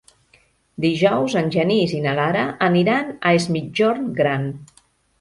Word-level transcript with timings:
Dijous 0.85 1.35
en 1.43 1.53
Genís 1.57 1.95
i 1.99 2.01
na 2.07 2.15
Lara 2.23 2.49
aniran 2.71 3.15
a 3.21 3.37
Es 3.43 3.49
Migjorn 3.59 4.13
Gran. 4.23 4.53